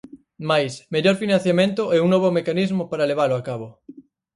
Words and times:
Máis, 0.49 0.73
mellor 0.93 1.15
financiamento 1.23 1.83
e 1.95 1.97
un 2.03 2.09
novo 2.15 2.29
mecanismo 2.37 2.83
para 2.91 3.09
levalo 3.11 3.35
a 3.37 3.45
cabo. 3.49 3.67